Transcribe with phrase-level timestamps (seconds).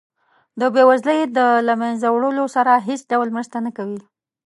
[0.59, 4.01] د بیوزلۍ د له مینځه وړلو سره هیڅ ډول مرسته نه کوي.